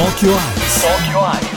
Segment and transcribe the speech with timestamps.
[0.00, 0.30] Tokyo Eyes.
[0.30, 0.59] Tokyo Eyes.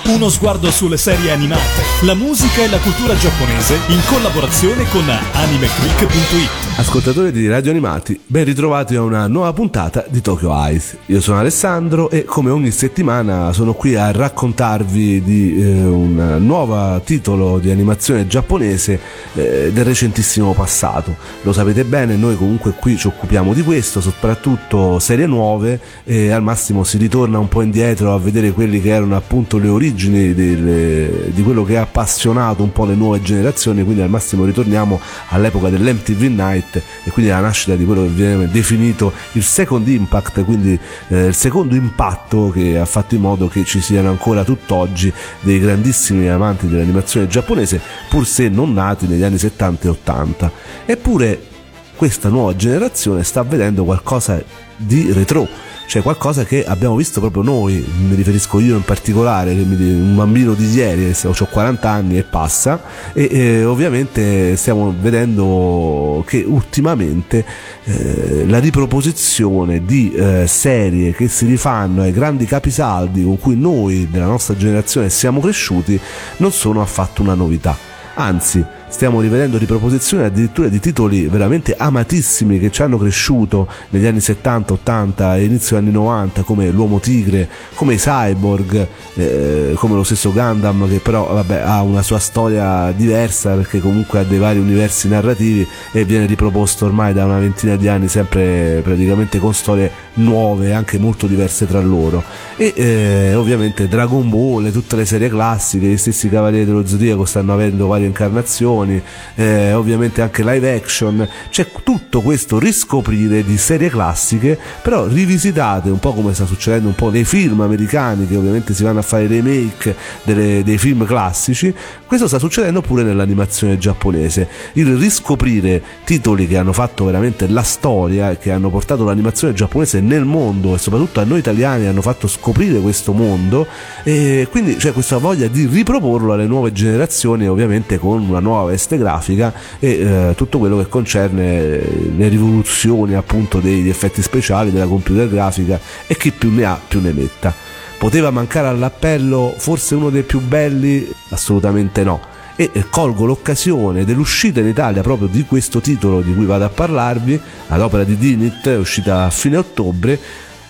[0.05, 6.49] Uno sguardo sulle serie animate, la musica e la cultura giapponese in collaborazione con animeclick.it.
[6.75, 10.97] Ascoltatori di Radio Animati, ben ritrovati a una nuova puntata di Tokyo Eyes.
[11.05, 16.99] Io sono Alessandro e come ogni settimana sono qui a raccontarvi di eh, un nuovo
[17.01, 18.99] titolo di animazione giapponese
[19.35, 21.15] eh, del recentissimo passato.
[21.43, 26.41] Lo sapete bene, noi comunque qui ci occupiamo di questo, soprattutto serie nuove e al
[26.41, 31.31] massimo si ritorna un po' indietro a vedere quelli che erano appunto le origini delle,
[31.31, 34.99] di quello che ha appassionato un po' le nuove generazioni, quindi al massimo ritorniamo
[35.29, 40.43] all'epoca dell'MTV Night e quindi alla nascita di quello che viene definito il second impact,
[40.45, 45.11] quindi eh, il secondo impatto che ha fatto in modo che ci siano ancora tutt'oggi
[45.41, 50.51] dei grandissimi amanti dell'animazione giapponese, pur se non nati negli anni 70 e 80.
[50.85, 51.51] Eppure
[51.95, 54.41] questa nuova generazione sta vedendo qualcosa
[54.75, 55.47] di retro
[55.85, 60.69] cioè qualcosa che abbiamo visto proprio noi, mi riferisco io in particolare, un bambino di
[60.73, 62.81] ieri, ho 40 anni e passa,
[63.13, 67.45] e eh, ovviamente stiamo vedendo che ultimamente
[67.83, 74.07] eh, la riproposizione di eh, serie che si rifanno ai grandi capisaldi con cui noi
[74.09, 75.99] della nostra generazione siamo cresciuti
[76.37, 77.77] non sono affatto una novità,
[78.15, 84.19] anzi stiamo rivedendo riproposizioni addirittura di titoli veramente amatissimi che ci hanno cresciuto negli anni
[84.19, 90.03] 70, 80 e inizio anni 90 come l'Uomo Tigre, come i Cyborg, eh, come lo
[90.03, 94.59] stesso Gundam che però vabbè, ha una sua storia diversa perché comunque ha dei vari
[94.59, 99.91] universi narrativi e viene riproposto ormai da una ventina di anni sempre praticamente con storie
[100.15, 102.23] nuove anche molto diverse tra loro.
[102.57, 107.53] E eh, ovviamente Dragon Ball, tutte le serie classiche, gli stessi Cavalieri dello Zodiaco stanno
[107.53, 109.01] avendo varie incarnazioni animazioni,
[109.35, 115.99] eh, ovviamente anche live action, c'è tutto questo riscoprire di serie classiche, però rivisitate un
[115.99, 119.27] po' come sta succedendo un po' nei film americani che ovviamente si vanno a fare
[119.27, 121.73] remake delle, dei film classici,
[122.05, 124.47] questo sta succedendo pure nell'animazione giapponese.
[124.73, 130.25] Il riscoprire titoli che hanno fatto veramente la storia, che hanno portato l'animazione giapponese nel
[130.25, 133.65] mondo e soprattutto a noi italiani hanno fatto scoprire questo mondo
[134.03, 138.97] e quindi c'è questa voglia di riproporlo alle nuove generazioni ovviamente con una nuova veste
[138.97, 141.79] grafica e eh, tutto quello che concerne
[142.15, 147.01] le rivoluzioni appunto degli effetti speciali, della computer grafica e chi più ne ha più
[147.01, 147.53] ne metta.
[147.97, 151.09] Poteva mancare all'appello forse uno dei più belli?
[151.29, 156.65] Assolutamente no e colgo l'occasione dell'uscita in Italia proprio di questo titolo di cui vado
[156.65, 160.19] a parlarvi, ad di Dinit, uscita a fine ottobre,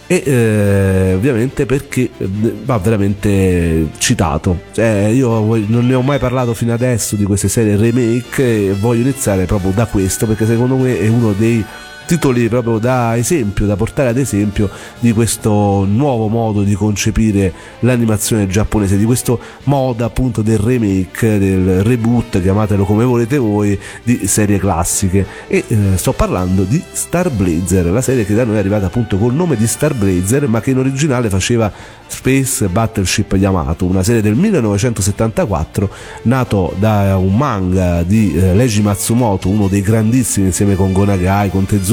[0.08, 2.30] e eh, ovviamente perché eh,
[2.64, 4.62] va veramente citato.
[4.72, 5.30] Cioè, io
[5.68, 9.72] non ne ho mai parlato fino adesso di queste serie remake e voglio iniziare proprio
[9.72, 11.64] da questo perché secondo me è uno dei
[12.06, 14.70] titoli proprio da esempio, da portare ad esempio
[15.00, 21.84] di questo nuovo modo di concepire l'animazione giapponese, di questo modo appunto del remake, del
[21.84, 25.26] reboot, chiamatelo come volete voi, di serie classiche.
[25.48, 29.18] E eh, sto parlando di Star Blazer, la serie che da noi è arrivata appunto
[29.18, 31.72] col nome di Star Blazer, ma che in originale faceva
[32.08, 35.90] Space Battleship Yamato, una serie del 1974
[36.24, 41.66] nato da un manga di eh, Leiji Matsumoto, uno dei grandissimi insieme con Gonagai, con
[41.66, 41.93] Tezuka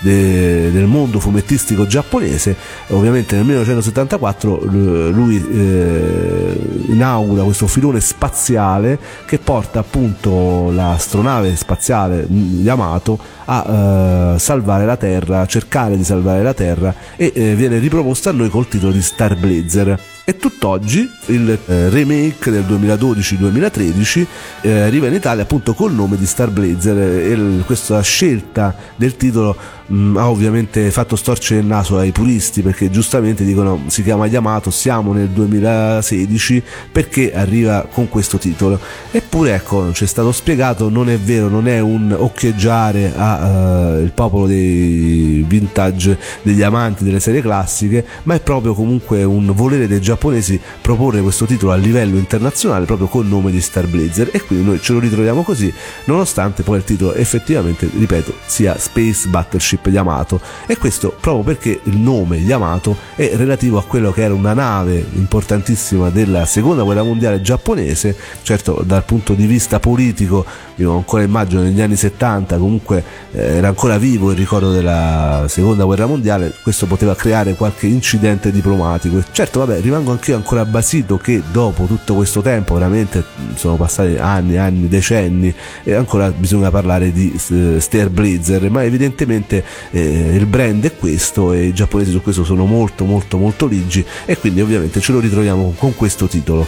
[0.00, 2.56] de, del mondo fumettistico giapponese.
[2.88, 4.64] Ovviamente nel 1974
[5.10, 14.86] lui eh, inaugura questo filone spaziale che porta appunto l'astronave spaziale Yamato a eh, salvare
[14.86, 18.68] la Terra, a cercare di salvare la Terra e eh, viene riproposta a noi col
[18.68, 24.26] titolo di Star Blazer e tutt'oggi il eh, remake del 2012-2013
[24.62, 29.56] eh, arriva in Italia appunto col nome di Star Blazer e questa scelta del titolo
[29.86, 34.26] mh, mm, ha ovviamente fatto storcere il naso ai puristi perché giustamente dicono si chiama
[34.26, 38.78] Yamato, siamo nel 2016 perché arriva con questo titolo?
[39.10, 44.10] Eppure ecco non c'è stato spiegato non è vero non è un occhieggiare al uh,
[44.14, 50.00] popolo dei vintage degli amanti delle serie classiche ma è proprio comunque un volere dei
[50.00, 54.30] giapponesi proporre questo titolo a livello internazionale proprio col nome di Star Blazer.
[54.32, 55.72] E quindi noi ce lo ritroviamo così
[56.04, 60.40] nonostante poi il titolo effettivamente ripeto sia Space Battleship Yamato.
[60.66, 65.04] E questo proprio perché il nome Yamato è relativo a quello che era una nave
[65.12, 68.16] importantissima della seconda guerra mondiale giapponese.
[68.42, 70.44] Certo dal punto di vista politico
[70.76, 73.02] io ancora immagino negli anni 70 comunque
[73.32, 78.50] eh, era ancora vivo il ricordo della seconda guerra mondiale questo poteva creare qualche incidente
[78.50, 79.22] diplomatico.
[79.32, 83.24] Certo vabbè rimango anch'io ancora basito che dopo tutto questo tempo, veramente
[83.54, 89.64] sono passati anni, anni, decenni, e ancora bisogna parlare di uh, Stair Blazer, ma evidentemente
[89.90, 94.04] eh, il brand è questo e i giapponesi su questo sono molto molto molto ligi
[94.24, 96.66] e quindi ovviamente ce lo ritroviamo con questo titolo.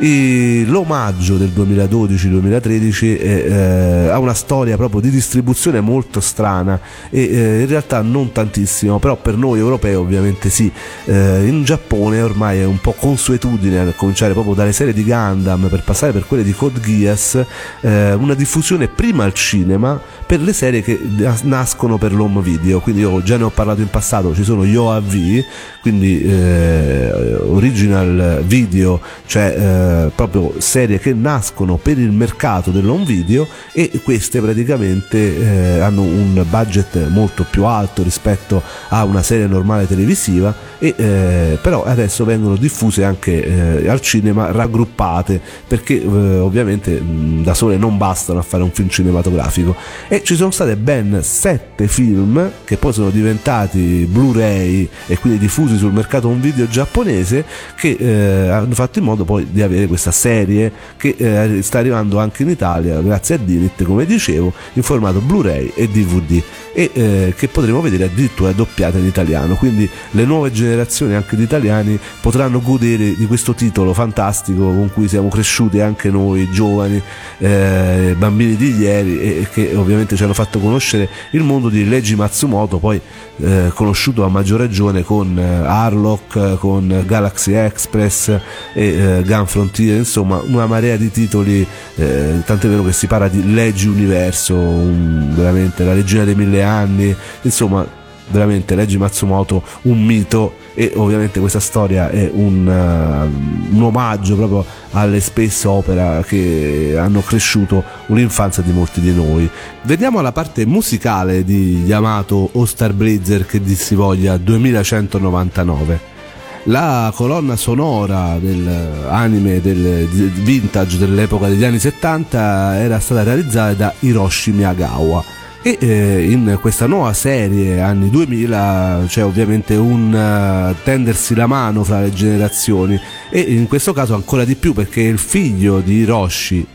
[0.00, 6.78] E l'omaggio del 2012-2013 eh, ha una storia proprio di distribuzione molto strana
[7.10, 10.70] e eh, in realtà non tantissimo, però per noi europei ovviamente sì.
[11.04, 15.66] Eh, in Giappone ormai è un po' consuetudine a cominciare proprio dalle serie di Gundam
[15.68, 17.44] per passare per quelle di Code Geass,
[17.80, 20.96] eh, una diffusione prima al cinema per le serie che
[21.42, 24.76] nascono per l'home video, quindi io già ne ho parlato in passato, ci sono gli
[24.76, 25.44] OAV,
[25.80, 33.46] quindi eh, original video, cioè eh, proprio serie che nascono per il mercato dell'home video
[33.72, 39.86] e queste praticamente eh, hanno un budget molto più alto rispetto a una serie normale
[39.86, 47.00] televisiva e eh, però adesso vengono diffuse anche eh, al cinema raggruppate perché eh, ovviamente
[47.00, 49.74] mh, da sole non bastano a fare un film cinematografico.
[50.06, 55.76] E ci sono state ben sette film che poi sono diventati Blu-ray e quindi diffusi
[55.76, 57.44] sul mercato un video giapponese
[57.76, 62.18] che eh, hanno fatto in modo poi di avere questa serie che eh, sta arrivando
[62.18, 66.42] anche in Italia grazie a Dinit come dicevo in formato Blu-ray e DVD
[66.72, 69.56] e eh, che potremo vedere addirittura doppiata in italiano.
[69.56, 70.67] Quindi le nuove generazioni
[71.14, 76.50] anche di italiani potranno godere di questo titolo fantastico con cui siamo cresciuti anche noi
[76.50, 77.00] giovani
[77.38, 82.14] eh, bambini di ieri e che ovviamente ci hanno fatto conoscere il mondo di Leggi
[82.14, 83.00] Matsumoto, poi
[83.40, 88.40] eh, conosciuto a maggior ragione con eh, Harlock, con Galaxy Express e
[88.74, 91.66] eh, Gun Frontier, insomma una marea di titoli,
[91.96, 96.62] eh, tant'è vero che si parla di Leggi Universo, un, veramente la regina dei mille
[96.62, 97.97] anni, insomma
[98.28, 104.64] veramente Leggi Matsumoto un mito e ovviamente questa storia è un, uh, un omaggio proprio
[104.92, 109.48] alle space opera che hanno cresciuto l'infanzia di molti di noi.
[109.82, 116.16] Veniamo alla parte musicale di Yamato o Blazer che di si voglia 2199
[116.64, 124.52] la colonna sonora dell'anime del vintage dell'epoca degli anni 70 era stata realizzata da Hiroshi
[124.52, 131.46] Miyagawa e eh, in questa nuova serie anni 2000 c'è ovviamente un uh, tendersi la
[131.46, 135.94] mano fra le generazioni e in questo caso ancora di più perché il figlio di
[135.94, 136.66] Hiroshi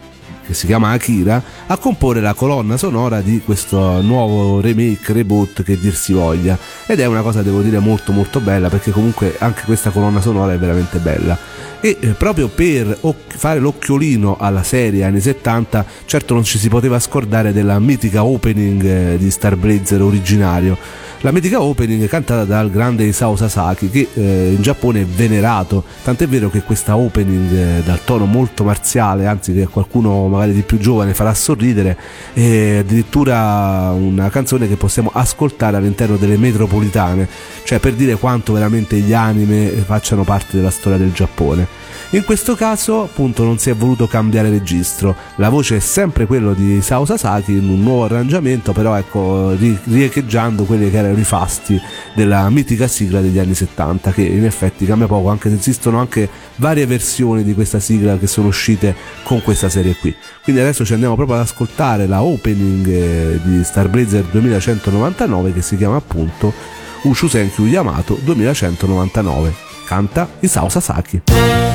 [0.46, 5.80] che si chiama Akira, a comporre la colonna sonora di questo nuovo remake, reboot che
[5.80, 6.58] dir si voglia.
[6.86, 10.52] Ed è una cosa, devo dire, molto molto bella perché comunque anche questa colonna sonora
[10.52, 11.38] è veramente bella
[11.86, 12.98] e eh, proprio per
[13.28, 18.86] fare l'occhiolino alla serie anni 70 certo non ci si poteva scordare della mitica opening
[18.86, 20.78] eh, di Star Blazer originario.
[21.20, 25.84] La mitica opening cantata dal grande Isao Sasaki che eh, in Giappone è venerato.
[26.04, 30.78] Tant'è vero che questa opening dal tono molto marziale anzi che qualcuno magari di più
[30.78, 31.98] giovane farà sorridere
[32.32, 37.28] è addirittura una canzone che possiamo ascoltare all'interno delle metropolitane.
[37.66, 41.73] Cioè per dire quanto veramente gli anime facciano parte della storia del Giappone
[42.14, 46.54] in questo caso appunto non si è voluto cambiare registro, la voce è sempre quella
[46.54, 51.82] di Sao Sasaki in un nuovo arrangiamento, però ecco riecheggiando quelli che erano i fasti
[52.14, 56.30] della mitica sigla degli anni 70 che in effetti cambia poco, anche se esistono anche
[56.58, 60.16] varie versioni di questa sigla che sono uscite con questa serie qui.
[60.44, 65.64] Quindi adesso ci andiamo proprio ad ascoltare la opening eh, di Star Blazer 2199 che
[65.64, 66.54] si chiama appunto
[67.02, 69.72] Ushusenkyu Yamato 2199.
[69.88, 71.73] Canta Isao Sasaki.「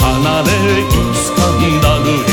[0.00, 1.42] 離れいつか
[1.80, 2.31] なる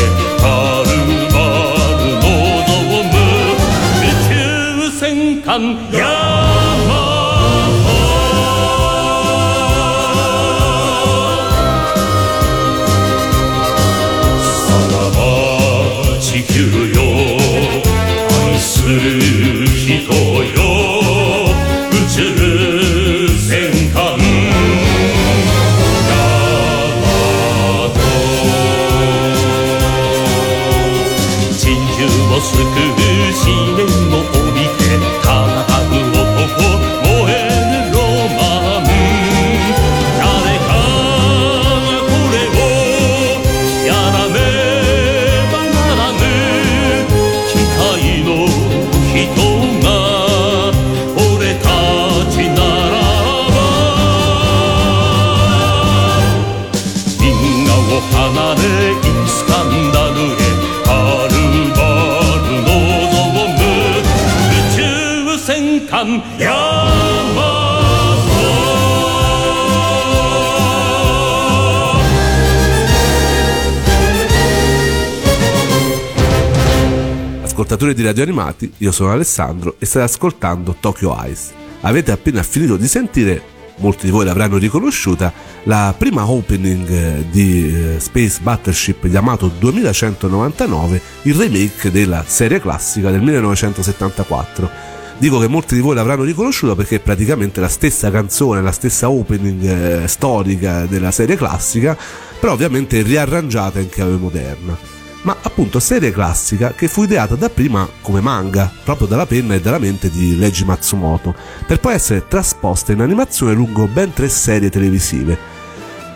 [77.80, 81.54] ascoltatori di Radio Animati, io sono Alessandro e state ascoltando Tokyo Ice.
[81.82, 83.42] Avete appena finito di sentire,
[83.78, 85.32] molti di voi l'avranno riconosciuta,
[85.64, 93.12] la prima opening eh, di eh, Space Battleship Yamato 2199, il remake della serie classica
[93.12, 94.70] del 1974.
[95.18, 99.10] Dico che molti di voi l'avranno riconosciuta perché è praticamente la stessa canzone, la stessa
[99.10, 101.98] opening eh, storica della serie classica,
[102.40, 108.22] però ovviamente riarrangiata in chiave moderna ma appunto serie classica che fu ideata dapprima come
[108.22, 111.36] manga, proprio dalla penna e dalla mente di Leiji Matsumoto,
[111.66, 115.58] per poi essere trasposta in animazione lungo ben tre serie televisive.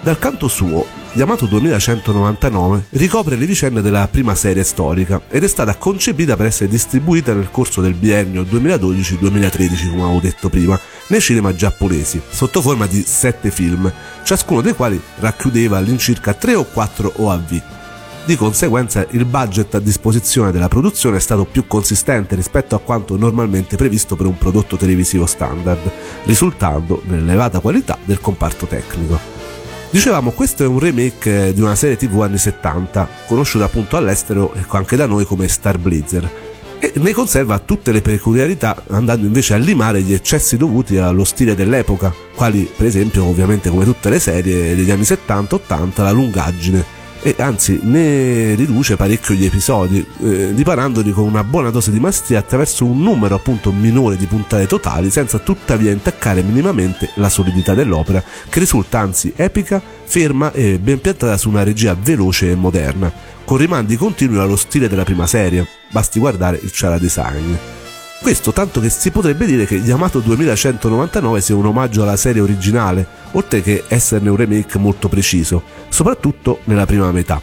[0.01, 5.75] Dal canto suo, Yamato 2199 ricopre le vicende della prima serie storica ed è stata
[5.75, 11.53] concepita per essere distribuita nel corso del biennio 2012-2013, come avevo detto prima, nei cinema
[11.53, 13.91] giapponesi, sotto forma di sette film,
[14.24, 17.81] ciascuno dei quali racchiudeva all'incirca 3 o 4 OAV
[18.25, 23.18] di conseguenza il budget a disposizione della produzione è stato più consistente rispetto a quanto
[23.18, 25.92] normalmente previsto per un prodotto televisivo standard,
[26.24, 29.20] risultando nell'elevata qualità del comparto tecnico.
[29.89, 34.63] Dicevamo, questo è un remake di una serie TV anni 70, conosciuta appunto all'estero e
[34.68, 36.32] anche da noi come Star Blazzer,
[36.80, 41.56] e ne conserva tutte le peculiarità andando invece a limare gli eccessi dovuti allo stile
[41.56, 47.36] dell'epoca, quali per esempio ovviamente come tutte le serie degli anni 70-80 la lungaggine e
[47.39, 52.84] anzi ne riduce parecchio gli episodi, eh, riparandoli con una buona dose di maestria attraverso
[52.86, 58.60] un numero appunto minore di puntate totali, senza tuttavia intaccare minimamente la solidità dell'opera, che
[58.60, 63.12] risulta anzi epica, ferma e ben piantata su una regia veloce e moderna,
[63.46, 67.83] con rimandi continui allo stile della prima serie, basti guardare il Chara Design.
[68.24, 73.06] Questo tanto che si potrebbe dire che Yamato 2199 sia un omaggio alla serie originale,
[73.32, 77.42] oltre che esserne un remake molto preciso, soprattutto nella prima metà.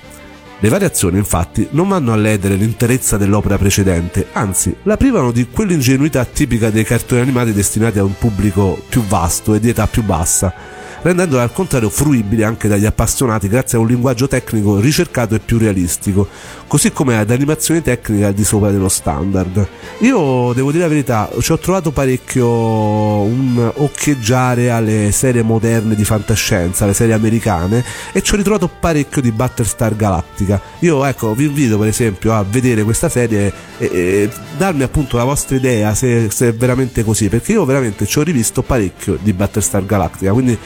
[0.59, 6.25] Le variazioni infatti non vanno a ledere l'interezza dell'opera precedente, anzi la privano di quell'ingenuità
[6.25, 10.53] tipica dei cartoni animati destinati a un pubblico più vasto e di età più bassa,
[11.03, 15.59] rendendola al contrario fruibile anche dagli appassionati grazie a un linguaggio tecnico ricercato e più
[15.59, 16.29] realistico,
[16.67, 19.67] così come ad animazioni tecniche al di sopra dello standard.
[20.01, 26.05] Io devo dire la verità, ci ho trovato parecchio un occhieggiare alle serie moderne di
[26.05, 30.61] fantascienza, alle serie americane, e ci ho ritrovato parecchio di Battlestar Galactica.
[30.81, 35.25] Io ecco, vi invito per esempio a vedere questa serie e, e darmi appunto la
[35.25, 39.33] vostra idea se, se è veramente così, perché io veramente ci ho rivisto parecchio di
[39.33, 40.59] Battlestar Galactica, quindi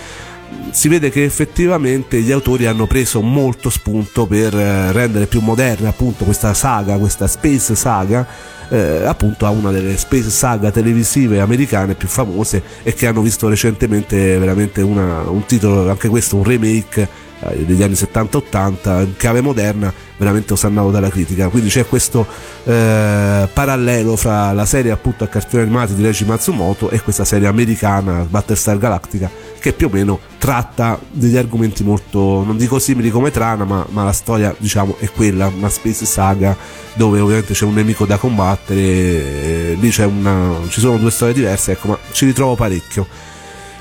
[0.71, 5.91] si vede che effettivamente gli autori hanno preso molto spunto per eh, rendere più moderna
[5.91, 8.27] appunto questa saga, questa space saga,
[8.69, 13.49] eh, appunto a una delle space saga televisive americane più famose e che hanno visto
[13.49, 17.09] recentemente veramente una, un titolo, anche questo un remake
[17.41, 22.27] eh, degli anni 70-80 in chiave moderna veramente osannato dalla critica quindi c'è questo
[22.65, 27.47] eh, parallelo fra la serie appunto a cartoni animati di Reggie Matsumoto e questa serie
[27.47, 29.31] americana Battlestar Galactica
[29.65, 34.05] che più o meno tratta degli argomenti molto, non dico simili come trama, ma, ma,
[34.05, 36.55] la storia diciamo è quella, una space saga
[36.93, 41.73] dove ovviamente c'è un nemico da combattere, eh, lì una, ci sono due storie diverse,
[41.73, 43.07] ecco, ma ci ritrovo parecchio.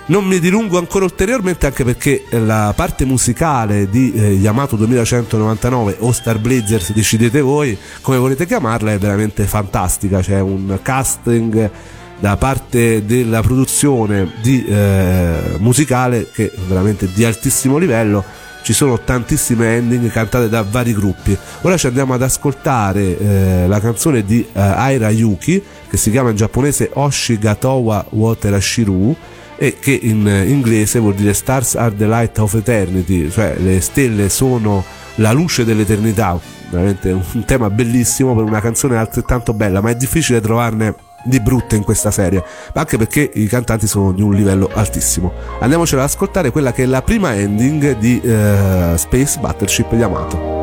[0.05, 6.11] Non mi dilungo ancora ulteriormente anche perché la parte musicale di eh, Yamato 2199 o
[6.11, 11.71] Star Blazers, decidete voi come volete chiamarla, è veramente fantastica, c'è un casting
[12.19, 18.25] da parte della produzione di, eh, musicale che è veramente di altissimo livello.
[18.61, 21.37] Ci sono tantissime ending cantate da vari gruppi.
[21.61, 26.29] Ora ci andiamo ad ascoltare eh, la canzone di eh, Aira Yuki che si chiama
[26.29, 29.15] in giapponese Oshigatowa Water Ashiru
[29.62, 34.28] e che in inglese vuol dire Stars are the light of eternity cioè le stelle
[34.28, 34.84] sono
[35.16, 36.38] la luce dell'eternità
[36.70, 41.74] veramente un tema bellissimo per una canzone altrettanto bella ma è difficile trovarne di brutte
[41.74, 42.42] in questa serie,
[42.74, 45.32] ma anche perché i cantanti sono di un livello altissimo.
[45.58, 50.56] Andiamocela ad ascoltare quella che è la prima ending di uh, Space Battleship Yamato.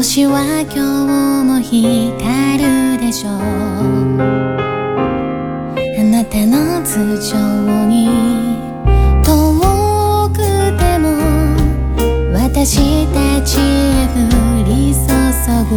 [0.00, 4.63] 星は今日も光るでしょう
[6.29, 6.95] 照らず
[7.29, 7.37] 情
[7.85, 8.07] に
[9.23, 9.29] 遠
[10.29, 10.37] く
[10.77, 11.05] ても
[12.33, 13.61] 私たちへ
[14.13, 14.99] 降り注
[15.69, 15.71] ぐ。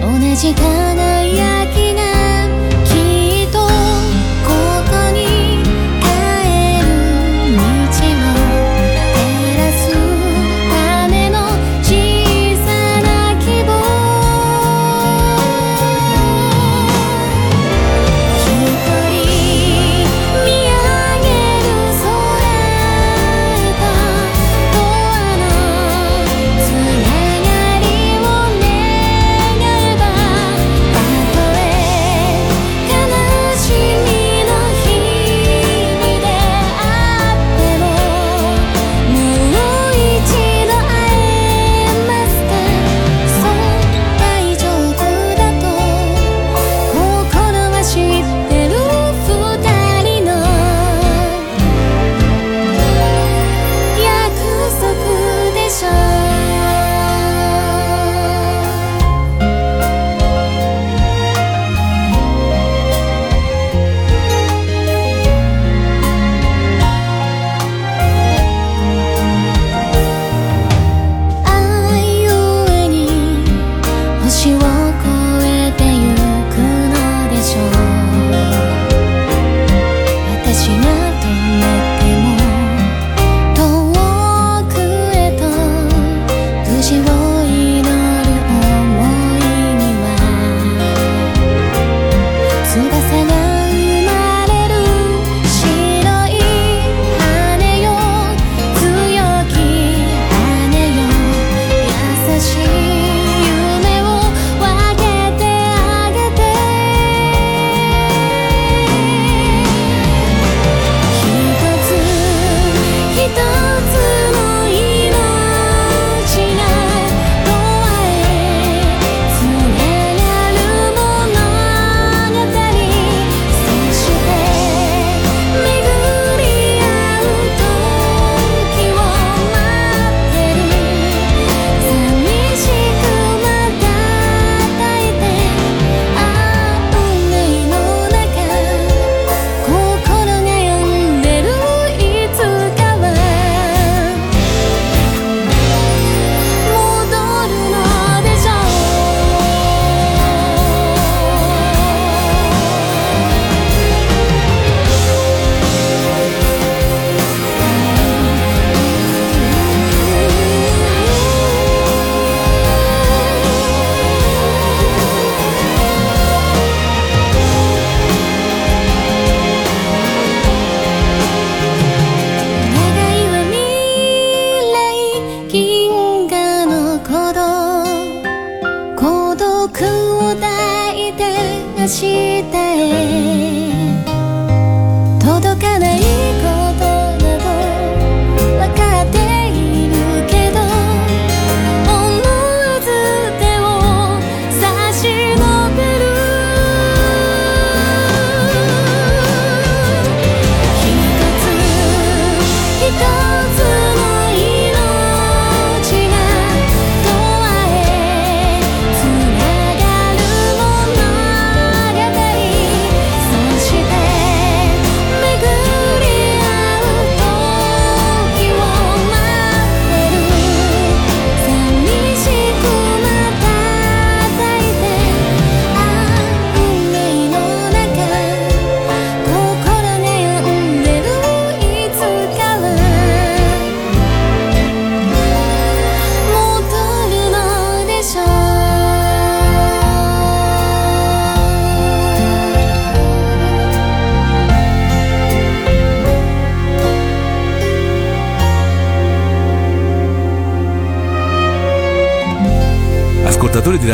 [0.00, 2.03] 同じ輝きが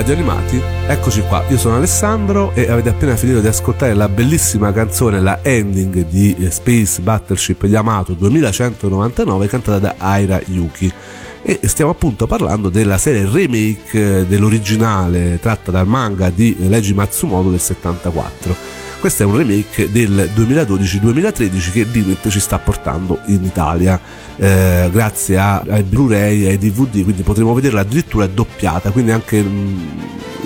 [0.00, 4.72] Radio Animati, eccoci qua, io sono Alessandro e avete appena finito di ascoltare la bellissima
[4.72, 10.90] canzone, la ending di eh, Space Battleship Yamato 2199 cantata da Aira Yuki.
[11.42, 17.50] E stiamo appunto parlando della serie remake eh, dell'originale tratta dal manga di Leiji Matsumoto
[17.50, 23.98] del 74 questo è un remake del 2012-2013 che Dimit ci sta portando in Italia
[24.36, 29.40] eh, grazie a, ai Blu-ray e ai DVD, quindi potremo vederla addirittura doppiata, quindi anche
[29.40, 29.48] mh,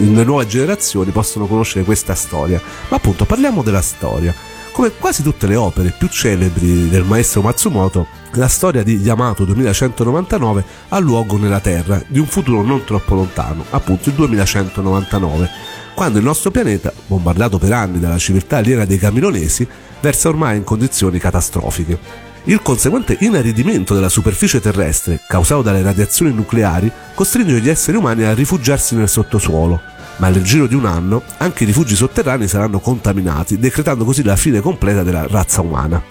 [0.00, 2.60] mm, le nuove generazioni possono conoscere questa storia.
[2.88, 4.32] Ma appunto parliamo della storia.
[4.70, 10.64] Come quasi tutte le opere più celebri del maestro Matsumoto, la storia di Yamato 2199
[10.88, 15.48] ha luogo nella Terra di un futuro non troppo lontano, appunto il 2199
[15.94, 19.66] quando il nostro pianeta, bombardato per anni dalla civiltà aliena dei camilonesi,
[20.00, 21.98] versa ormai in condizioni catastrofiche.
[22.44, 28.34] Il conseguente inaridimento della superficie terrestre, causato dalle radiazioni nucleari, costringe gli esseri umani a
[28.34, 29.80] rifugiarsi nel sottosuolo,
[30.16, 34.36] ma nel giro di un anno anche i rifugi sotterranei saranno contaminati, decretando così la
[34.36, 36.02] fine completa della razza umana.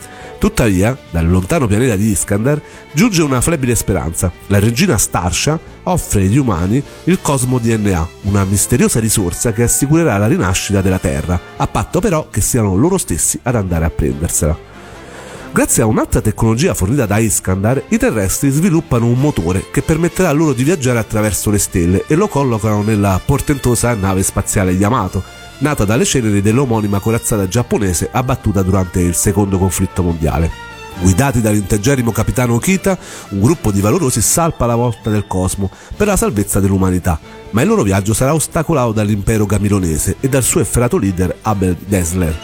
[0.43, 4.29] Tuttavia, dal lontano pianeta di Iskandar giunge una flebile speranza.
[4.47, 10.27] La regina Starsha offre agli umani il Cosmo DNA, una misteriosa risorsa che assicurerà la
[10.27, 14.57] rinascita della Terra, a patto però che siano loro stessi ad andare a prendersela.
[15.53, 20.51] Grazie a un'altra tecnologia fornita da Iskandar, i terrestri sviluppano un motore che permetterà loro
[20.51, 25.23] di viaggiare attraverso le stelle e lo collocano nella portentosa nave spaziale Yamato,
[25.63, 30.51] nata dalle ceneri dell'omonima corazzata giapponese abbattuta durante il secondo conflitto mondiale.
[30.99, 32.97] Guidati dall'integerrimo capitano Okita,
[33.29, 37.17] un gruppo di valorosi salpa la volta del cosmo per la salvezza dell'umanità,
[37.51, 42.37] ma il loro viaggio sarà ostacolato dall'impero gamilonese e dal suo efferato leader Abel Dessler.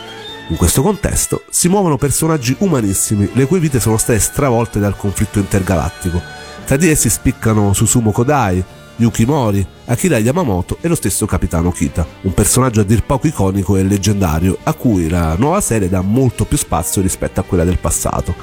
[0.48, 5.40] In questo contesto si muovono personaggi umanissimi, le cui vite sono state stravolte dal conflitto
[5.40, 6.22] intergalattico.
[6.66, 8.64] Tra di essi spiccano Susumu Kodai,
[9.00, 13.84] Yukimori, Akira Yamamoto e lo stesso Capitano Kita, un personaggio a dir poco iconico e
[13.84, 18.36] leggendario, a cui la nuova serie dà molto più spazio rispetto a quella del passato.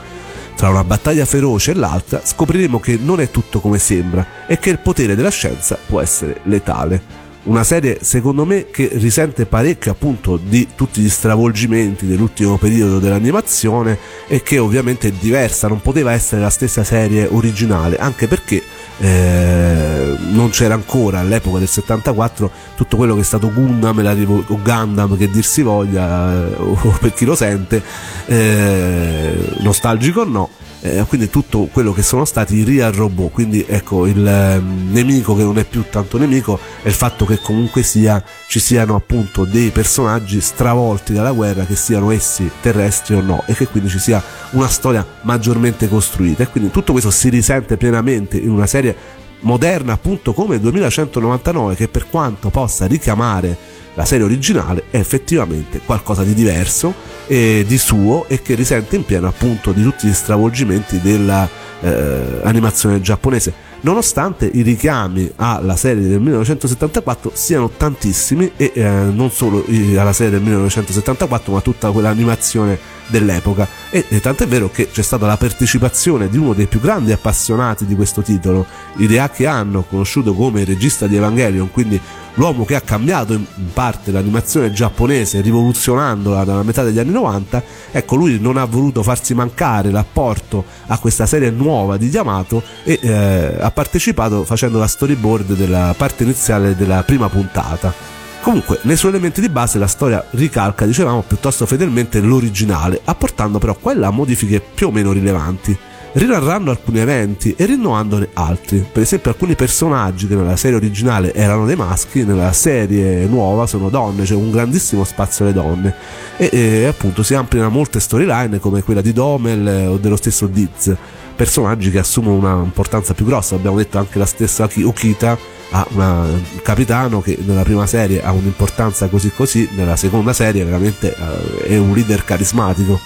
[0.57, 4.71] Tra una battaglia feroce e l'altra scopriremo che non è tutto come sembra e che
[4.71, 7.25] il potere della scienza può essere letale.
[7.43, 13.99] Una serie secondo me che risente parecchio appunto di tutti gli stravolgimenti dell'ultimo periodo dell'animazione
[14.27, 18.63] e che ovviamente è diversa, non poteva essere la stessa serie originale, anche perché
[18.99, 23.99] eh, non c'era ancora all'epoca del 74 tutto quello che è stato Gundam
[24.47, 27.83] o Gundam che dir si voglia eh, o per chi lo sente
[28.27, 30.51] eh, nostalgico o no
[30.87, 35.35] eh, quindi tutto quello che sono stati i real robot quindi ecco il eh, nemico
[35.37, 39.45] che non è più tanto nemico è il fatto che comunque sia ci siano appunto
[39.45, 43.99] dei personaggi stravolti dalla guerra che siano essi terrestri o no e che quindi ci
[43.99, 46.43] sia una storia maggiormente costruita.
[46.43, 51.89] E quindi tutto questo si risente pienamente in una serie moderna appunto come 2199 che
[51.89, 53.57] per quanto possa richiamare
[53.95, 56.93] la serie originale è effettivamente qualcosa di diverso
[57.27, 63.01] e di suo e che risente in pieno appunto di tutti gli stravolgimenti dell'animazione eh,
[63.01, 63.65] giapponese.
[63.81, 69.65] Nonostante i richiami alla serie del 1974 siano tantissimi e eh, non solo
[69.97, 75.37] alla serie del 1974 ma tutta quell'animazione dell'epoca e, tant'è vero che c'è stata la
[75.37, 78.67] partecipazione di uno dei più grandi appassionati di questo titolo,
[78.97, 82.01] Hideaki Anno, conosciuto come regista di Evangelion, quindi
[82.35, 88.17] l'uomo che ha cambiato in parte l'animazione giapponese rivoluzionandola dalla metà degli anni 90, ecco
[88.17, 93.57] lui non ha voluto farsi mancare l'apporto a questa serie nuova di Yamato e eh,
[93.59, 98.16] ha partecipato facendo la storyboard della parte iniziale della prima puntata.
[98.41, 103.75] Comunque, nei suoi elementi di base la storia ricalca, dicevamo, piuttosto fedelmente l'originale, apportando però
[103.75, 105.77] quella a modifiche più o meno rilevanti
[106.17, 108.85] rinarrando alcuni eventi e rinnovandone altri.
[108.91, 113.91] Per esempio, alcuni personaggi che nella serie originale erano dei maschi, nella serie nuova sono
[113.91, 115.95] donne, c'è un grandissimo spazio alle donne.
[116.37, 120.47] E, e appunto si ampliano molte storyline come quella di Domel eh, o dello stesso
[120.47, 120.95] Diz,
[121.37, 123.55] personaggi che assumono una importanza più grossa.
[123.55, 125.39] Abbiamo detto anche la stessa Okita
[125.71, 131.15] ha un capitano che nella prima serie ha un'importanza così così, nella seconda serie veramente
[131.17, 132.99] uh, è un leader carismatico.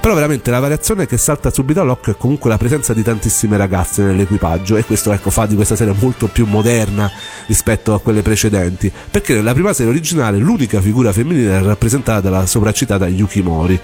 [0.00, 4.02] Però veramente la variazione che salta subito all'occhio è comunque la presenza di tantissime ragazze
[4.02, 7.08] nell'equipaggio e questo ecco, fa di questa serie molto più moderna
[7.46, 12.46] rispetto a quelle precedenti, perché nella prima serie originale l'unica figura femminile era rappresentata dalla
[12.46, 13.80] sopracitata Yukimori.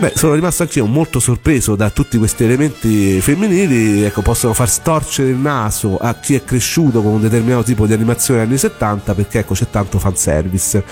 [0.00, 5.28] Beh, sono rimasto anch'io molto sorpreso da tutti questi elementi femminili, ecco, possono far storcere
[5.28, 9.40] il naso a chi è cresciuto con un determinato tipo di animazione anni 70 perché
[9.40, 10.82] ecco c'è tanto fanservice.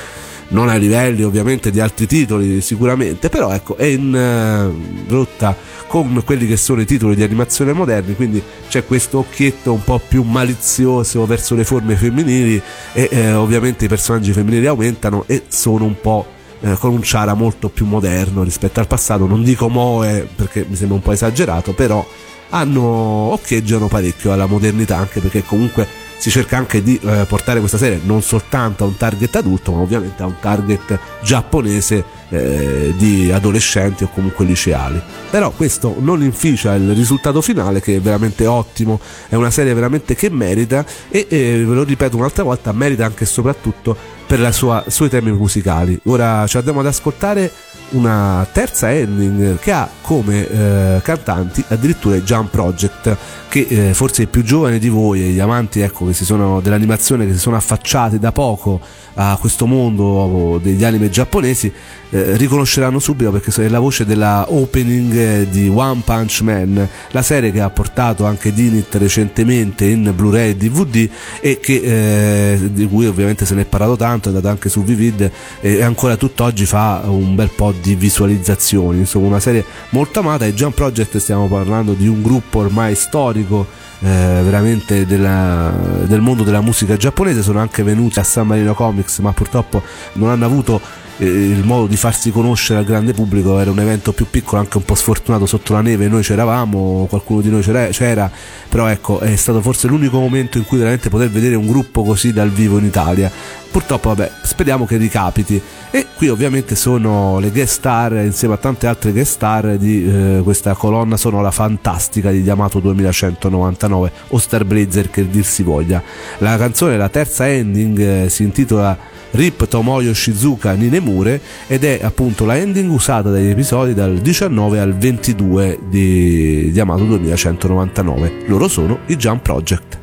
[0.49, 6.23] non ai livelli ovviamente di altri titoli sicuramente, però ecco è in uh, rotta con
[6.23, 10.23] quelli che sono i titoli di animazione moderni, quindi c'è questo occhietto un po' più
[10.23, 12.61] malizioso verso le forme femminili
[12.93, 17.35] e eh, ovviamente i personaggi femminili aumentano e sono un po' eh, con un Chara
[17.35, 21.73] molto più moderno rispetto al passato, non dico Moe perché mi sembra un po' esagerato,
[21.73, 22.07] però
[22.51, 25.87] hanno occhieggiano parecchio alla modernità anche perché comunque
[26.19, 29.81] si cerca anche di eh, portare questa serie non soltanto a un target adulto ma
[29.81, 35.01] ovviamente a un target giapponese eh, di adolescenti o comunque liceali.
[35.31, 40.15] Però questo non inficia il risultato finale che è veramente ottimo è una serie veramente
[40.15, 44.53] che merita e eh, ve lo ripeto un'altra volta merita anche e soprattutto per i
[44.53, 45.99] suoi temi musicali.
[46.05, 47.51] Ora ci andiamo ad ascoltare
[47.91, 53.17] una terza ending che ha come eh, cantanti addirittura Jump Project
[53.65, 57.33] che eh, forse i più giovani di voi e gli amanti ecco, sono, dell'animazione che
[57.33, 58.81] si sono affacciati da poco
[59.15, 61.73] a questo mondo degli anime giapponesi
[62.11, 67.51] eh, riconosceranno subito perché è la voce della opening di One Punch Man, la serie
[67.51, 71.09] che ha portato anche Dinit recentemente in Blu-ray e DVD
[71.41, 74.83] e che, eh, di cui ovviamente se ne è parlato tanto, è andato anche su
[74.83, 80.47] Vivid e ancora tutt'oggi fa un bel po' di visualizzazioni, insomma una serie molto amata
[80.47, 85.73] e Jump Project stiamo parlando di un gruppo ormai storico eh, veramente della,
[86.05, 87.43] del mondo della musica giapponese.
[87.43, 89.83] Sono anche venuti a San Marino Comics ma purtroppo
[90.15, 90.81] non hanno avuto
[91.19, 94.77] eh, il modo di farsi conoscere al grande pubblico era un evento più piccolo anche
[94.77, 96.09] un po' sfortunato sotto la neve.
[96.09, 98.31] Noi c'eravamo qualcuno di noi c'era, c'era
[98.69, 102.33] però ecco è stato forse l'unico momento in cui veramente poter vedere un gruppo così
[102.33, 103.31] dal vivo in Italia.
[103.71, 105.61] Purtroppo vabbè speriamo che ricapiti.
[105.91, 110.41] E qui ovviamente sono le guest star insieme a tante altre guest star di eh,
[110.43, 116.03] questa colonna sonora fantastica di Yamato 2199 o Star Blazer che dir si voglia.
[116.39, 122.46] La canzone la terza ending eh, si intitola Rip Tomoyo Shizuka Ninemure ed è appunto
[122.46, 129.16] la ending usata dagli episodi dal 19 al 22 di Yamato 2199 loro sono i
[129.16, 129.98] Jump Project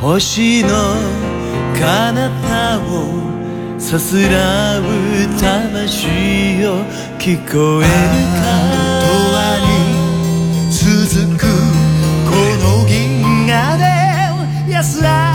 [0.00, 0.68] 星の
[1.74, 4.82] 彼方をさすらう
[5.40, 6.84] 魂よ
[7.18, 7.90] 聞こえる
[8.38, 8.48] か
[9.02, 9.66] 永遠
[10.66, 11.46] に続く
[12.28, 15.31] この銀河で安ら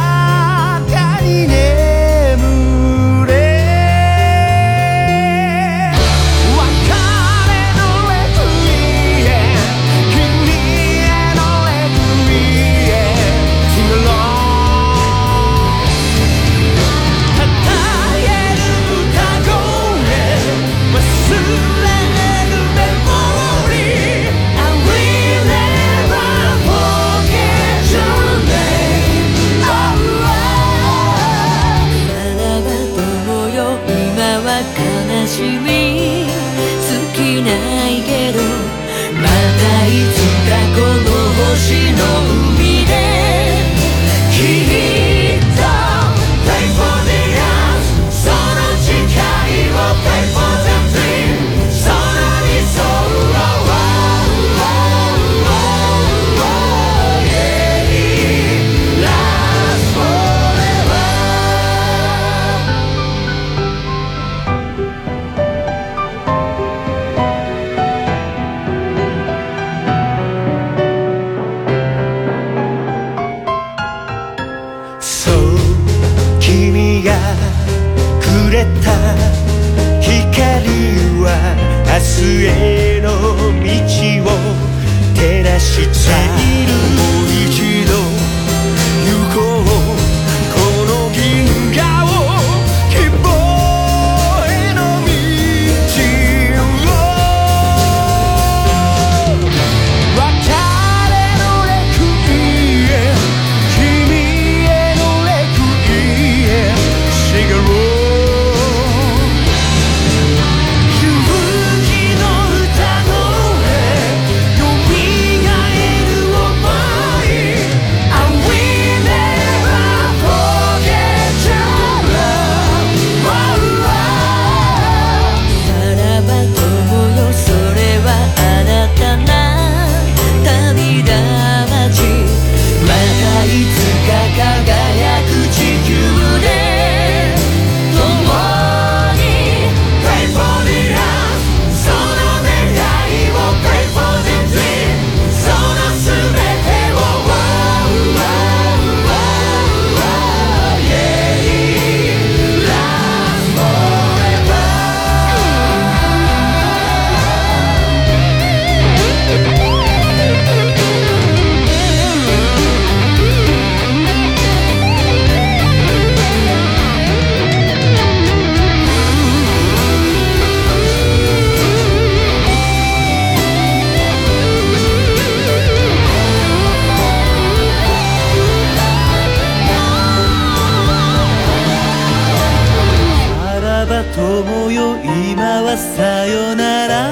[183.88, 187.08] ば友よ今はさよなら。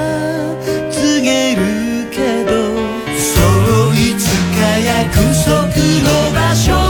[0.91, 2.77] 告げるけど。
[3.17, 3.41] そ
[3.89, 5.73] ういつか約束
[6.05, 6.86] の場所。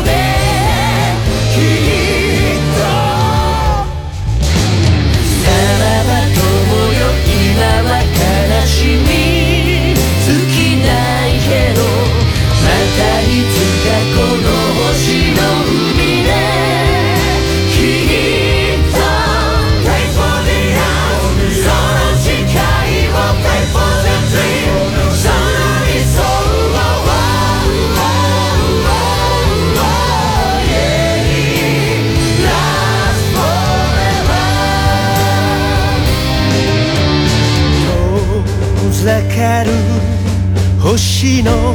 [41.19, 41.73] 星の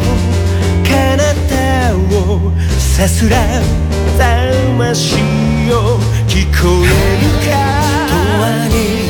[0.85, 1.17] 彼
[1.51, 1.97] 方
[2.31, 3.63] をさすらう
[4.17, 5.17] 魂
[5.73, 7.53] を聞こえるか
[8.39, 9.02] 永遠に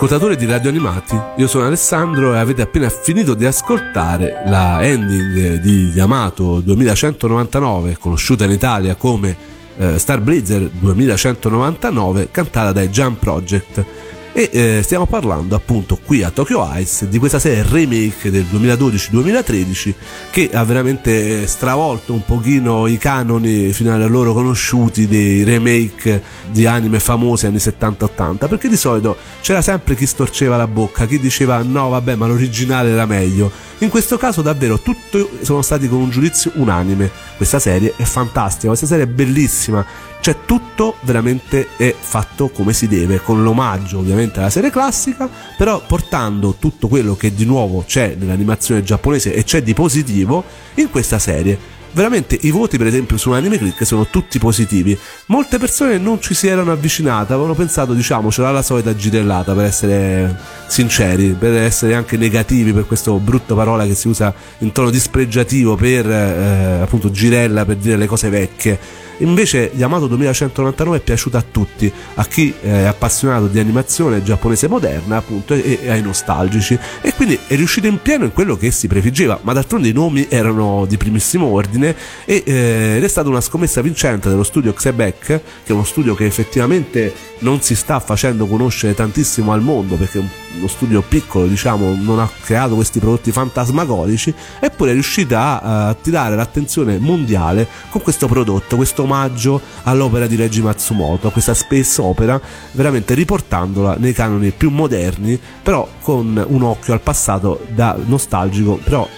[0.00, 5.60] Ascoltatori di Radio Animati, io sono Alessandro e avete appena finito di ascoltare la ending
[5.60, 9.36] di Yamato 2199, conosciuta in Italia come
[9.76, 13.84] eh, Star Blazer 2199, cantata dai Jump Project.
[14.32, 19.94] E eh, stiamo parlando appunto qui a Tokyo Ice di questa serie remake del 2012-2013
[20.30, 26.64] che ha veramente stravolto un pochino i canoni fino a loro conosciuti dei remake di
[26.64, 31.60] anime famose anni 70-80 perché di solito c'era sempre chi storceva la bocca, chi diceva
[31.62, 33.50] no vabbè ma l'originale era meglio
[33.82, 37.10] in questo caso davvero tutti sono stati con un giudizio unanime.
[37.38, 39.84] Questa serie è fantastica, questa serie è bellissima
[40.20, 45.82] cioè tutto veramente è fatto come si deve con l'omaggio ovviamente alla serie classica però
[45.86, 51.18] portando tutto quello che di nuovo c'è nell'animazione giapponese e c'è di positivo in questa
[51.18, 51.78] serie.
[51.92, 54.96] Veramente i voti per esempio su Anime Click sono tutti positivi.
[55.26, 59.64] Molte persone non ci si erano avvicinate avevano pensato diciamo c'era la solita girellata per
[59.64, 64.90] essere sinceri per essere anche negativi per questa brutta parola che si usa in tono
[64.90, 71.36] dispregiativo per eh, appunto girella per dire le cose vecchie Invece Yamato 2199 è piaciuto
[71.36, 76.78] a tutti, a chi è appassionato di animazione giapponese moderna appunto e ai nostalgici.
[77.00, 80.26] E quindi è riuscito in pieno in quello che si prefiggeva, ma d'altronde i nomi
[80.28, 85.24] erano di primissimo ordine e, eh, ed è stata una scommessa vincente dello studio Xebec,
[85.26, 90.18] che è uno studio che effettivamente non si sta facendo conoscere tantissimo al mondo perché
[90.18, 96.36] uno studio piccolo diciamo non ha creato questi prodotti fantasmagorici eppure è riuscita a attirare
[96.36, 102.40] l'attenzione mondiale con questo prodotto questo omaggio all'opera di Reggie Matsumoto a questa space opera
[102.72, 109.08] veramente riportandola nei canoni più moderni però con un occhio al passato da nostalgico però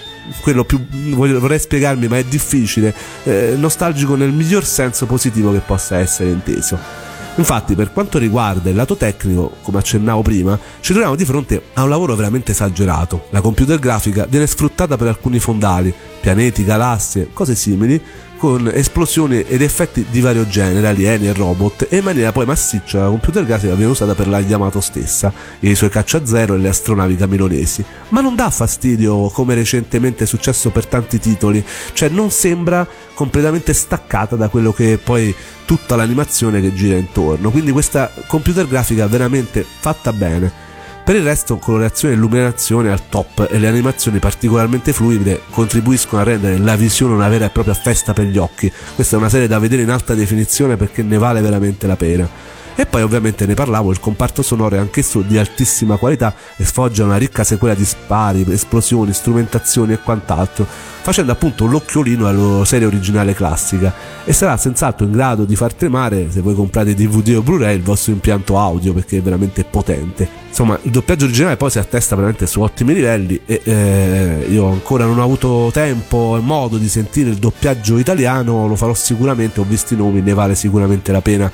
[0.41, 0.79] quello più
[1.13, 7.02] vorrei spiegarmi ma è difficile eh, nostalgico nel miglior senso positivo che possa essere inteso
[7.35, 11.81] Infatti, per quanto riguarda il lato tecnico, come accennavo prima, ci troviamo di fronte a
[11.81, 13.25] un lavoro veramente esagerato.
[13.31, 15.91] La computer grafica viene sfruttata per alcuni fondali,
[16.21, 17.99] pianeti, galassie, cose simili,
[18.43, 23.03] con esplosioni ed effetti di vario genere, alieni e robot, e in maniera poi massiccia
[23.03, 27.15] la computer grafica viene usata per la Yamato stessa, i suoi cacciazero e le astronavi
[27.15, 27.85] camilonesi.
[28.09, 33.71] Ma non dà fastidio come recentemente è successo per tanti titoli, cioè non sembra completamente
[33.71, 37.49] staccata da quello che è poi tutta l'animazione che gira intorno.
[37.49, 40.72] Quindi questa computer grafica veramente fatta bene.
[41.03, 46.23] Per il resto, colorazione e illuminazione al top e le animazioni particolarmente fluide contribuiscono a
[46.23, 48.71] rendere la visione una vera e propria festa per gli occhi.
[48.95, 52.29] Questa è una serie da vedere in alta definizione perché ne vale veramente la pena.
[52.75, 57.03] E poi ovviamente ne parlavo, il comparto sonoro è anch'esso di altissima qualità e sfoggia
[57.03, 63.35] una ricca sequela di spari, esplosioni, strumentazioni e quant'altro, facendo appunto l'occhiolino alla serie originale
[63.35, 63.93] classica
[64.25, 67.83] e sarà senz'altro in grado di far tremare, se voi comprate DVD o Blu-ray, il
[67.83, 70.41] vostro impianto audio perché è veramente potente.
[70.47, 75.05] Insomma, il doppiaggio originale poi si attesta veramente su ottimi livelli e eh, io ancora
[75.05, 79.65] non ho avuto tempo e modo di sentire il doppiaggio italiano, lo farò sicuramente, ho
[79.67, 81.51] visto i nomi, ne vale sicuramente la pena.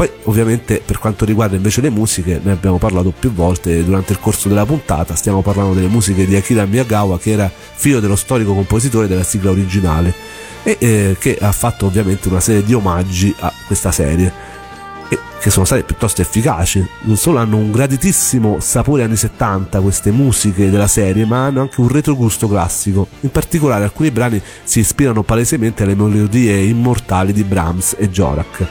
[0.00, 4.18] Poi ovviamente per quanto riguarda invece le musiche, ne abbiamo parlato più volte durante il
[4.18, 8.54] corso della puntata, stiamo parlando delle musiche di Akira Miyagawa che era figlio dello storico
[8.54, 10.14] compositore della sigla originale
[10.62, 14.32] e eh, che ha fatto ovviamente una serie di omaggi a questa serie
[15.38, 16.82] che sono state piuttosto efficaci.
[17.02, 21.78] Non solo hanno un graditissimo sapore anni 70 queste musiche della serie, ma hanno anche
[21.78, 23.06] un retrogusto classico.
[23.20, 28.66] In particolare alcuni brani si ispirano palesemente alle melodie immortali di Brahms e Jorak.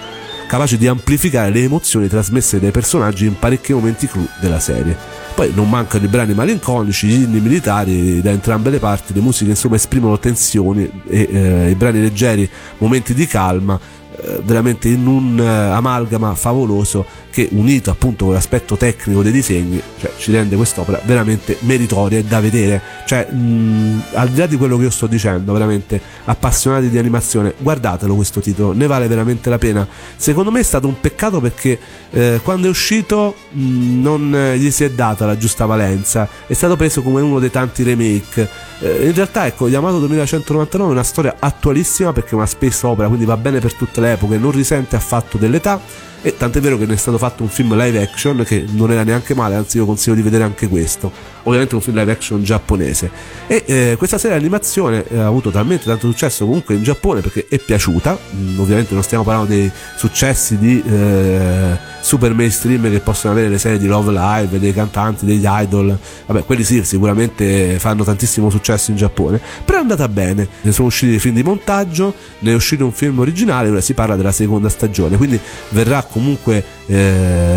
[0.50, 4.98] Capaci di amplificare le emozioni trasmesse dai personaggi in parecchi momenti clou della serie.
[5.36, 9.52] Poi non mancano i brani malinconici, gli inni militari da entrambe le parti, le musiche
[9.52, 13.80] insomma esprimono tensioni e eh, i brani leggeri, momenti di calma
[14.22, 19.82] eh, veramente in un uh, amalgama favoloso che unito appunto con l'aspetto tecnico dei disegni
[20.00, 22.82] cioè, ci rende quest'opera veramente meritoria e da vedere.
[23.06, 27.54] Cioè mh, al di là di quello che io sto dicendo veramente appassionati di animazione
[27.58, 29.88] guardatelo questo titolo ne vale veramente la pena.
[30.16, 31.80] Secondo me è stato un peccato perché
[32.12, 36.28] eh, quando è uscito mh, non gli si è data la giusta valenza.
[36.48, 38.50] È stato preso come uno dei tanti remake.
[38.80, 43.08] Eh, in realtà ecco Yamato 2199 è una storia attualissima perché è una space opera
[43.08, 45.82] quindi va bene per tutte le epoche non risente affatto dell'età
[46.22, 49.04] e tant'è vero che ne è stato fatto un film live action che non era
[49.04, 51.12] neanche male, anzi io consiglio di vedere anche questo.
[51.44, 53.10] Ovviamente un film live action giapponese.
[53.48, 57.22] E eh, questa serie di animazione eh, ha avuto talmente tanto successo comunque in Giappone
[57.22, 58.18] perché è piaciuta.
[58.36, 63.58] Mm, ovviamente non stiamo parlando dei successi di eh, super mainstream che possono avere le
[63.58, 65.98] serie di Love Live, dei cantanti, degli idol.
[66.26, 69.40] Vabbè, quelli sì, sicuramente fanno tantissimo successo in Giappone.
[69.66, 70.48] Però è andata bene.
[70.62, 73.94] Ne sono usciti dei film di montaggio, ne è uscito un film originale, ora si
[73.94, 75.18] parla della seconda stagione.
[75.18, 75.40] Quindi
[75.70, 77.09] verrà comunque eh,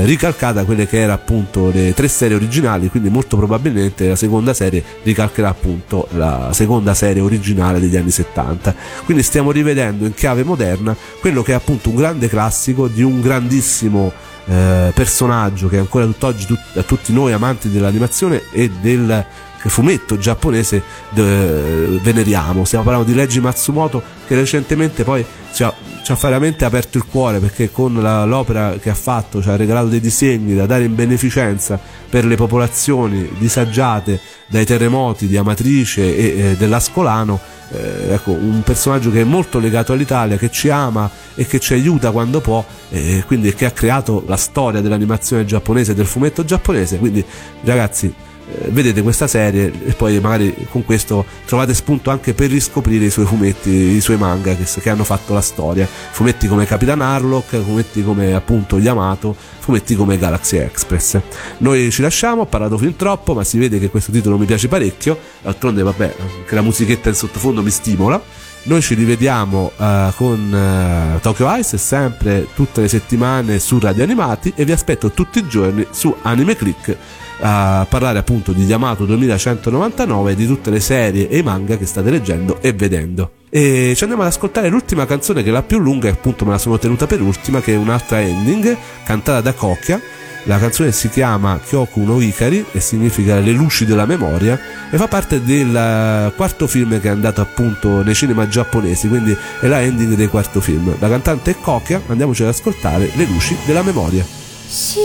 [0.04, 4.82] ricalcata quelle che erano appunto le tre serie originali, quindi molto probabilmente la seconda serie
[5.02, 8.74] ricalcherà appunto la seconda serie originale degli anni 70.
[9.04, 13.20] Quindi stiamo rivedendo in chiave moderna quello che è appunto un grande classico di un
[13.20, 14.12] grandissimo
[14.46, 19.24] eh, personaggio che ancora tutt'oggi tut- a tutti noi amanti dell'animazione e del
[19.68, 22.64] fumetto giapponese de- veneriamo.
[22.64, 27.04] Stiamo parlando di Reggie Matsumoto che recentemente poi ci ha, ci ha veramente aperto il
[27.04, 30.84] cuore perché con la, l'opera che ha fatto ci ha regalato dei disegni da dare
[30.84, 37.40] in beneficenza per le popolazioni disagiate dai terremoti di Amatrice e eh, dell'Ascolano.
[37.70, 41.72] Eh, ecco, un personaggio che è molto legato all'Italia, che ci ama e che ci
[41.72, 46.98] aiuta quando può, e quindi che ha creato la storia dell'animazione giapponese del fumetto giapponese.
[46.98, 47.24] Quindi,
[47.64, 48.31] ragazzi, eh,
[48.68, 53.26] vedete questa serie e poi magari con questo trovate spunto anche per riscoprire i suoi
[53.26, 55.86] fumetti, i suoi manga che, che hanno fatto la storia.
[55.86, 61.18] Fumetti come Capitan Harlock, fumetti come appunto Yamato, fumetti come Galaxy Express.
[61.58, 64.68] Noi ci lasciamo, ho parlato fin troppo, ma si vede che questo titolo mi piace
[64.68, 65.18] parecchio.
[65.42, 68.20] D'altronde, vabbè, anche la musichetta in sottofondo mi stimola.
[68.64, 69.84] Noi ci rivediamo uh,
[70.14, 75.40] con uh, Tokyo Ice sempre tutte le settimane su Radio Animati e vi aspetto tutti
[75.40, 76.96] i giorni su Anime Click
[77.40, 81.86] a parlare appunto di Yamato 2199 e di tutte le serie e i manga che
[81.86, 83.32] state leggendo e vedendo.
[83.48, 86.52] E ci andiamo ad ascoltare l'ultima canzone che è la più lunga e appunto me
[86.52, 90.00] la sono tenuta per ultima che è un'altra ending cantata da Kokia
[90.44, 94.58] la canzone si chiama Kyoku no Ikari e significa le luci della memoria
[94.90, 99.66] e fa parte del quarto film che è andato appunto nei cinema giapponesi, quindi è
[99.68, 100.96] la ending del quarto film.
[100.98, 104.40] La cantante è Kokia, andiamoci ad ascoltare Le luci della memoria.
[104.72, 105.02] 信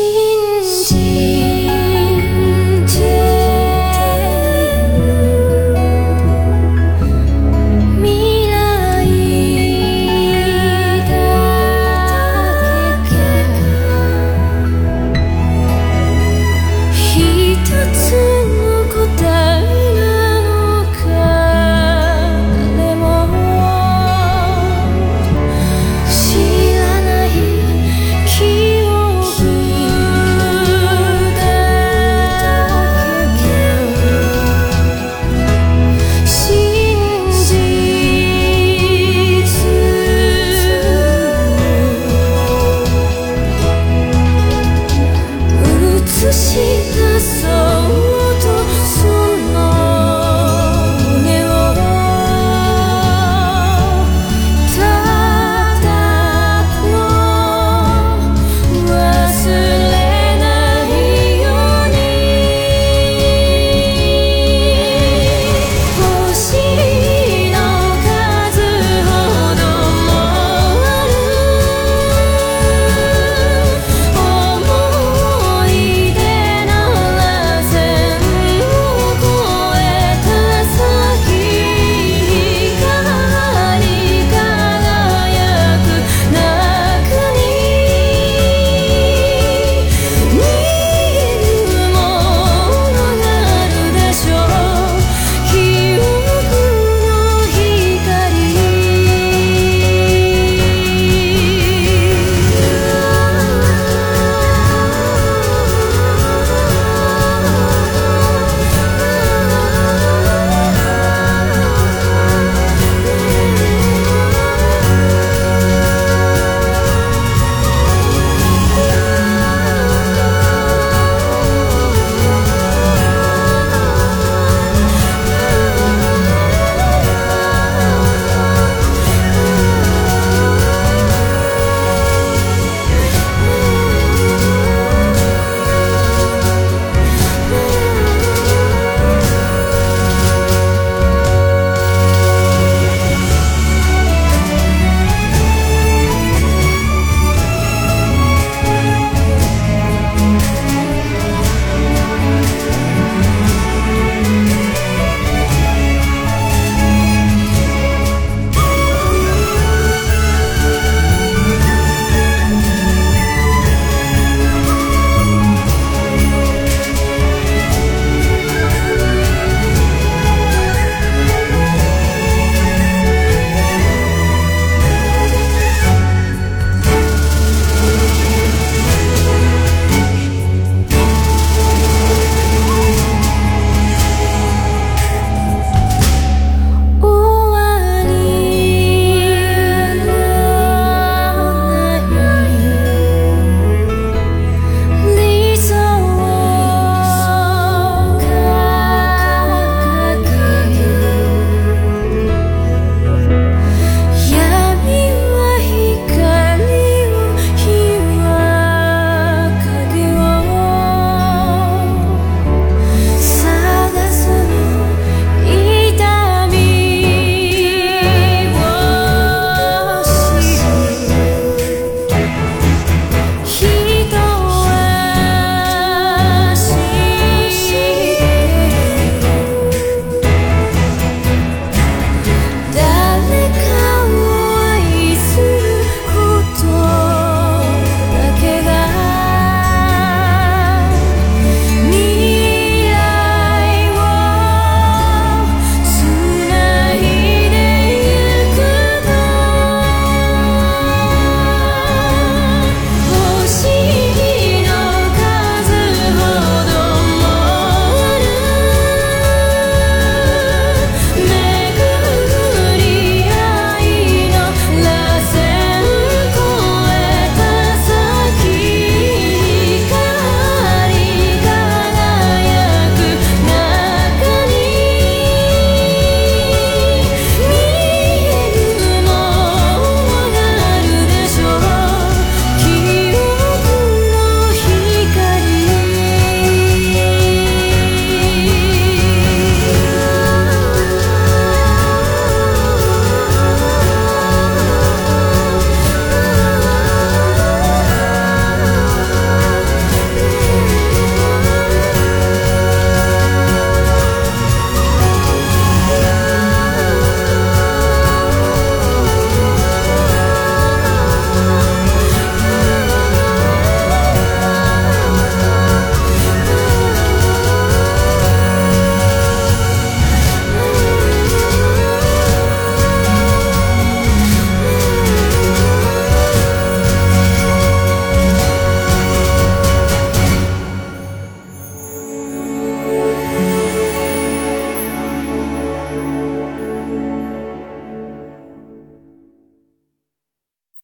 [0.85, 1.66] じ